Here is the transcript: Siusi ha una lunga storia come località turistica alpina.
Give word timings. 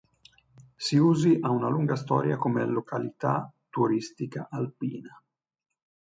Siusi 0.85 1.33
ha 1.41 1.51
una 1.51 1.67
lunga 1.69 1.95
storia 1.95 2.35
come 2.37 2.65
località 2.65 3.53
turistica 3.69 4.47
alpina. 4.49 5.21